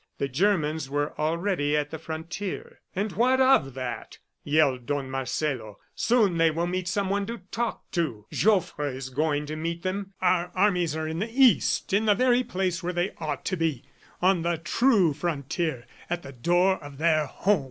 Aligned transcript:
The 0.17 0.27
Germans 0.27 0.89
were 0.89 1.13
already 1.21 1.77
at 1.77 1.91
the 1.91 1.99
frontier. 1.99 2.79
"And 2.95 3.11
what 3.11 3.39
of 3.39 3.75
that?" 3.75 4.17
yelled 4.43 4.87
Don 4.87 5.11
Marcelo. 5.11 5.77
"Soon 5.93 6.37
they 6.39 6.49
will 6.49 6.65
meet 6.65 6.87
someone 6.87 7.27
to 7.27 7.41
talk 7.51 7.83
to! 7.91 8.25
Joffre 8.31 8.87
is 8.95 9.09
going 9.09 9.45
to 9.45 9.55
meet 9.55 9.83
them. 9.83 10.15
Our 10.19 10.51
armies 10.55 10.95
are 10.95 11.07
in 11.07 11.19
the 11.19 11.29
East, 11.31 11.93
in 11.93 12.05
the 12.07 12.15
very 12.15 12.43
place 12.43 12.81
where 12.81 12.93
they 12.93 13.13
ought 13.19 13.45
to 13.45 13.55
be, 13.55 13.83
on 14.23 14.41
the 14.41 14.57
true 14.57 15.13
frontier, 15.13 15.85
at 16.09 16.23
the 16.23 16.33
door 16.33 16.83
of 16.83 16.97
their 16.97 17.27
home. 17.27 17.59